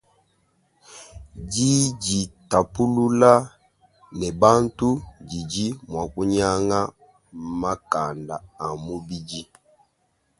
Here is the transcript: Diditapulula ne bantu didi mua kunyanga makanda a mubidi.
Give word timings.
Diditapulula 1.51 3.33
ne 4.17 4.27
bantu 4.41 4.89
didi 5.29 5.65
mua 5.89 6.03
kunyanga 6.13 6.79
makanda 7.61 8.35
a 8.65 8.67
mubidi. 8.83 9.41